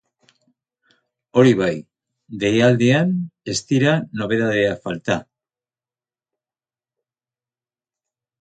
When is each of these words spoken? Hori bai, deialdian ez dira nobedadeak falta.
Hori 1.41 1.51
bai, 1.59 1.75
deialdian 2.43 3.13
ez 3.53 3.57
dira 3.73 3.93
nobedadeak 4.23 4.83
falta. 4.89 5.19